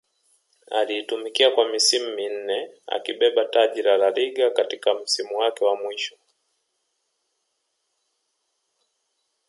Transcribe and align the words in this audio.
aliitumikia 0.71 1.51
kwa 1.51 1.69
misimu 1.69 2.15
minne 2.15 2.71
akibeba 2.87 3.45
taji 3.45 3.81
la 3.81 3.97
La 3.97 4.09
Liga 4.09 4.49
katika 4.51 4.93
msimu 4.93 5.37
wake 5.37 5.65
mwisho 5.83 6.15